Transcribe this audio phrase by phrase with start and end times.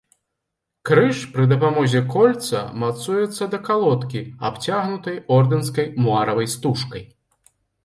[0.89, 7.09] Крыж пры дапамозе кольца мацуецца да калодкі, абцягнутай ордэнскай муаравай стужкай.